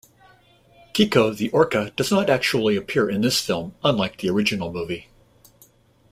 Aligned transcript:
Keiko 0.95 1.31
the 1.37 1.51
Orca 1.51 1.93
does 1.95 2.09
not 2.09 2.27
actually 2.27 2.75
appear 2.75 3.07
in 3.07 3.21
this 3.21 3.39
film 3.39 3.75
unlike 3.83 4.17
the 4.17 4.29
original 4.31 4.73
movie. 4.73 5.09